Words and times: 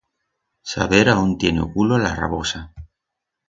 Saber 0.71 1.05
aón 1.09 1.31
tiene 1.37 1.59
o 1.65 1.69
culo 1.73 1.95
la 1.99 2.15
rabosa 2.21 2.73